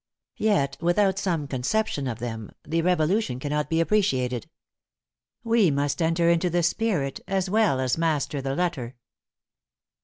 Yet 0.39 0.77
without 0.81 1.19
some 1.19 1.47
conception 1.47 2.07
of 2.07 2.17
them, 2.17 2.49
the 2.63 2.81
Revolution 2.81 3.37
cannot 3.39 3.69
be 3.69 3.79
appreciated. 3.79 4.49
We 5.43 5.69
must 5.69 6.01
enter 6.01 6.27
into 6.27 6.49
the 6.49 6.63
spirit, 6.63 7.19
as 7.27 7.51
well 7.51 7.79
as 7.79 7.99
master 7.99 8.41
the 8.41 8.55
letter. 8.55 8.95